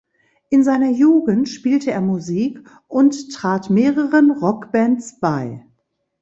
[0.49, 5.63] In seiner Jugend spielte er Musik und trat mehreren Rockbands bei.